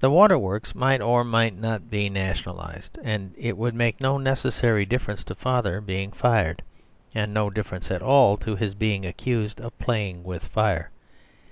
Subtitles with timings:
[0.00, 4.84] The water works might or might not be nationalised; and it would make no necessary
[4.84, 6.64] difference to Father being fired,
[7.14, 10.90] and no difference at all to his being accused of playing with fire.